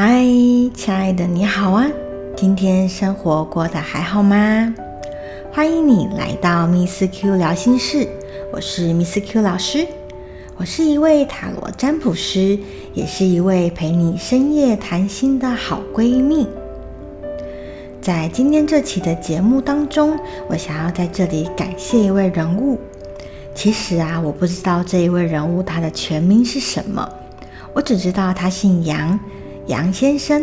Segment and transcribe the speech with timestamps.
[0.00, 0.24] 嗨，
[0.76, 1.84] 亲爱的，你好啊！
[2.36, 4.72] 今天生活过得还好吗？
[5.52, 8.06] 欢迎你来到 Miss Q 聊心事，
[8.52, 9.88] 我是 Miss Q 老师。
[10.56, 12.56] 我是一位塔罗占卜师，
[12.94, 16.46] 也是一位陪你深夜谈心的好闺蜜。
[18.00, 22.78] 在今天这期的节目当中，我想要在这里感谢一位人物。
[23.52, 27.12] 其实啊，我不知道这一位人物他的全名是什么，
[27.72, 29.18] 我只知道他姓杨。
[29.68, 30.42] 杨先生，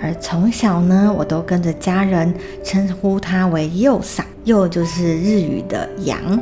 [0.00, 6.40] 而从小呢，我都跟着家人称呼他为右嗓，右就是日语的杨。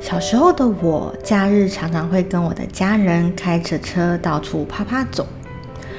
[0.00, 5.26] 小时候的我，假日常常会跟我的家人开着车到处啪啪走。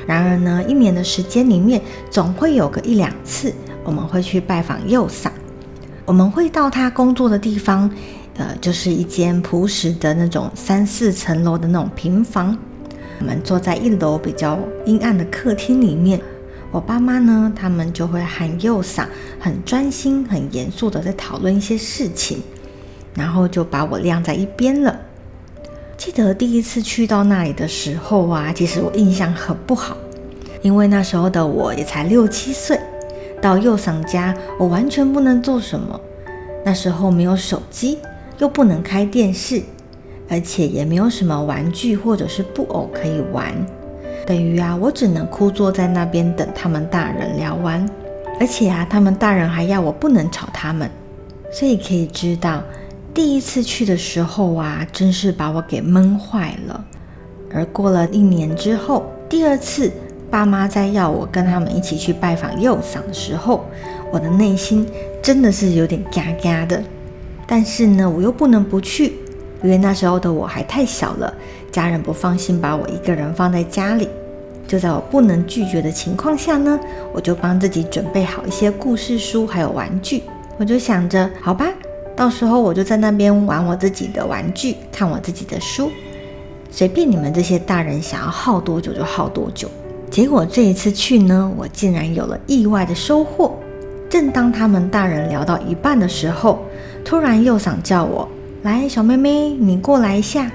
[0.05, 1.81] 然而呢，一年的时间里面，
[2.11, 3.51] 总会有个一两次，
[3.83, 5.29] 我们会去拜访右嗓。
[6.05, 7.89] 我们会到他工作的地方，
[8.37, 12.55] 呃，就是一间朴实的那种三四层楼的那种平房。
[13.19, 16.21] 我们坐在一楼比较阴暗的客厅里面，
[16.71, 19.05] 我爸妈呢，他们就会喊右嗓，
[19.39, 22.41] 很专心、很严肃的在讨论一些事情，
[23.15, 24.99] 然后就把我晾在一边了。
[25.97, 29.95] 记得第一次去到那里的时候啊，其实我印象很不好，
[30.61, 32.77] 因为那时候的我也才六七岁，
[33.41, 35.99] 到右嗓家，我完全不能做什么。
[36.65, 37.99] 那时候没有手机，
[38.39, 39.63] 又不能开电视。
[40.27, 43.53] 而且也没有什么玩具或者是布偶可以玩，
[44.25, 47.87] 等于啊，我只能枯坐在那边等他们大人聊完。
[48.39, 50.89] 而且啊，他们大人还要我不能吵他们，
[51.51, 52.61] 所以可以知道，
[53.13, 56.85] 第一次去的时候啊，真是把我给闷坏了。
[57.53, 59.89] 而过了一年之后，第二次
[60.29, 63.63] 爸妈在要我跟他们一起去拜访幼嗓的时候，
[64.11, 64.85] 我的内心
[65.21, 66.83] 真的是有点嘎嘎的。
[67.47, 69.13] 但是呢，我又不能不去。
[69.63, 71.33] 因为那时候的我还太小了，
[71.71, 74.07] 家人不放心把我一个人放在家里。
[74.67, 76.79] 就在我不能拒绝的情况下呢，
[77.13, 80.23] 我就帮自己准备好一些故事书还有玩具。
[80.57, 81.67] 我就想着，好吧，
[82.15, 85.91] 到时候我就在那边玩我自己的玩具，看我自己的书，
[86.71, 89.69] 随便你们这些大人想要耗多久就耗多久。
[90.09, 93.57] 结果这一次去呢，我竟然有了意外的收获。
[94.09, 96.59] 正当他们大人聊到一半的时候，
[97.03, 98.27] 突然右嗓叫我。
[98.65, 100.51] 来，小妹妹，你过来一下。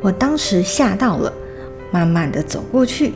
[0.00, 1.32] 我当时吓到了，
[1.90, 3.12] 慢慢的走过去，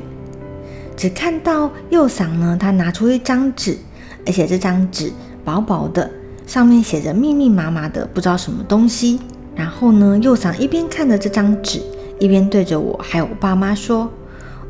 [0.97, 3.78] 只看到右嗓呢，他拿出一张纸，
[4.27, 5.12] 而且这张纸
[5.44, 6.11] 薄薄的，
[6.49, 9.21] 上面写着密密麻麻的不知道什么东西。
[9.55, 11.81] 然后呢，右嗓一边看着这张纸，
[12.19, 14.11] 一边对着我还有我爸妈说。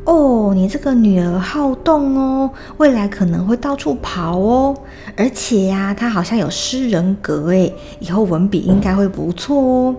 [0.05, 4.75] 哦，你这个女儿好动哦，未来可能会到处跑哦，
[5.17, 9.95] 而且呀，她好像有诗人格诶，以后文笔应该会不错哦。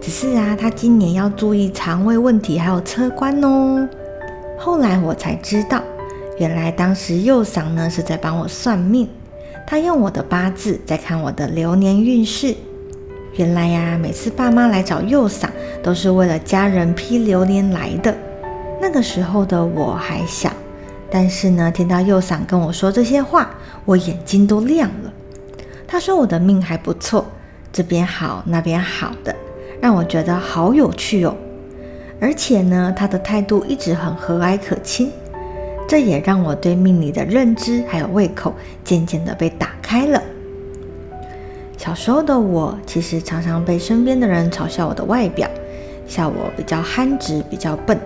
[0.00, 3.86] 只是啊，她今年要注意肠胃问题，还有车关哦。
[4.58, 5.82] 后来我才知道，
[6.38, 9.06] 原来当时右嗓呢是在帮我算命，
[9.66, 12.54] 他用我的八字在看我的流年运势。
[13.36, 15.48] 原来呀，每次爸妈来找右嗓，
[15.82, 18.16] 都是为了家人批流年来的。
[18.82, 20.50] 那个时候的我还小，
[21.08, 23.48] 但是呢，听到右嗓跟我说这些话，
[23.84, 25.12] 我眼睛都亮了。
[25.86, 27.24] 他说我的命还不错，
[27.72, 29.32] 这边好那边好的，
[29.80, 31.32] 让我觉得好有趣哦。
[32.20, 35.12] 而且呢，他的态度一直很和蔼可亲，
[35.86, 40.20] 这也让我对命理的认知还有胃口渐渐的被打开了。
[41.78, 45.48] 小时候的我，其实常常被身边的人嘲笑我的外表，
[46.08, 47.96] 笑我比较憨直，比较笨。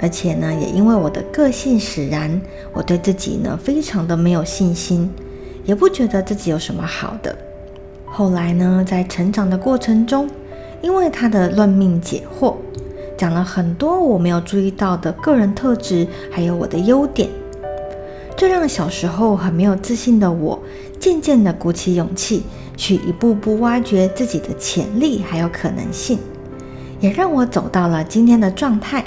[0.00, 2.40] 而且呢，也因为我的个性使然，
[2.72, 5.10] 我对自己呢非常的没有信心，
[5.64, 7.36] 也不觉得自己有什么好的。
[8.06, 10.30] 后来呢，在成长的过程中，
[10.80, 12.54] 因为他的论命解惑，
[13.16, 17.28] 讲了很多我没有注意到的个人特质，还有我的优点，
[18.36, 20.62] 这让小时候很没有自信的我，
[21.00, 22.44] 渐渐的鼓起勇气，
[22.76, 26.18] 去一步步挖掘自己的潜力还有可能性，
[27.00, 29.04] 也让我走到了今天的状态。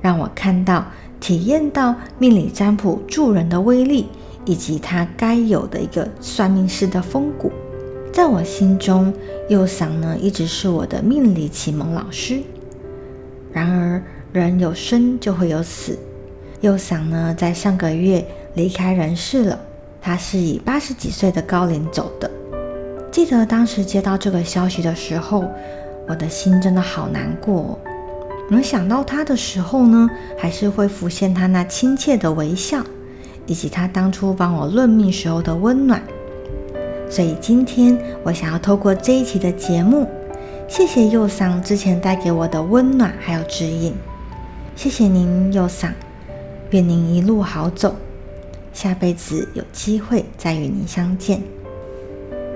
[0.00, 0.84] 让我看到、
[1.18, 4.08] 体验到命理占卜助人的威力，
[4.44, 7.52] 以及它该有的一个算命师的风骨。
[8.12, 9.12] 在我心中，
[9.48, 12.40] 右嗓呢一直是我的命理启蒙老师。
[13.52, 14.02] 然而，
[14.32, 15.98] 人有生就会有死，
[16.60, 18.24] 右嗓呢在上个月
[18.54, 19.58] 离开人世了。
[20.02, 22.30] 他是以八十几岁的高龄走的。
[23.12, 25.44] 记得当时接到这个消息的时候，
[26.08, 27.78] 我的心真的好难过。
[28.50, 32.82] 能想到他的时候呢，还是会浮现他那亲切的微笑，
[33.46, 36.02] 以及他当初帮我论命时候的温暖。
[37.08, 40.06] 所以今天我想要透过这一期的节目，
[40.68, 43.94] 谢谢右桑之前带给我的温暖还有指引。
[44.74, 45.92] 谢谢您，右桑。
[46.70, 47.96] 愿您一路好走，
[48.72, 51.42] 下辈子有机会再与您相见。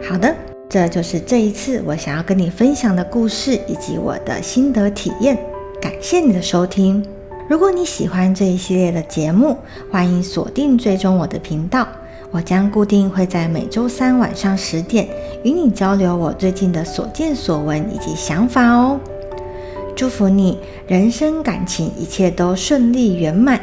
[0.08, 0.34] 好的，
[0.68, 5.36] 这就是这一次我想要跟你分享的故事以及我的心得体验。
[5.84, 7.04] 感谢你的收听。
[7.46, 9.58] 如果你喜欢这一系列的节目，
[9.90, 11.86] 欢迎锁定追踪我的频道。
[12.30, 15.06] 我将固定会在每周三晚上十点
[15.42, 18.98] 与你交流我最近的所见所闻以及想法哦。
[19.94, 23.60] 祝福你人生感情一切都顺利圆满。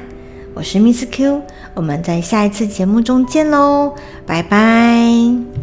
[0.53, 1.41] 我是 Miss Q，
[1.73, 3.95] 我们在下一次节目中见喽，
[4.27, 5.61] 拜拜。